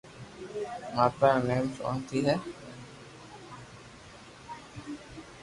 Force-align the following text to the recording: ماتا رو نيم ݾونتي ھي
ماتا 0.95 1.27
رو 1.33 1.41
نيم 1.47 1.65
ݾونتي 1.77 2.19
ھي 2.25 2.35